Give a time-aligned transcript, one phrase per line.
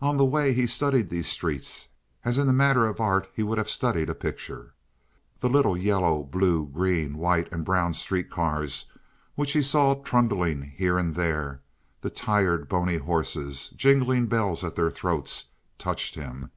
[0.00, 1.86] On the way he studied these streets
[2.24, 4.74] as in the matter of art he would have studied a picture.
[5.38, 8.86] The little yellow, blue, green, white, and brown street cars
[9.36, 11.62] which he saw trundling here and there,
[12.00, 16.50] the tired, bony horses, jingling bells at their throats, touched him.